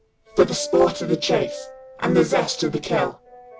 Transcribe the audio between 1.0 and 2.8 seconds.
of the chase and the zest of the